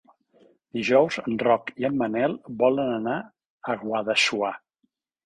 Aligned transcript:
Dijous 0.77 1.17
en 1.21 1.35
Roc 1.43 1.69
i 1.83 1.85
en 1.89 1.99
Manel 1.99 2.33
volen 2.63 2.89
anar 2.95 3.19
a 3.75 3.77
Guadassuar. 3.83 4.55